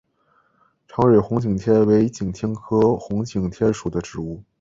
[0.87, 4.43] 长蕊红景天为景天科红景天属的植物。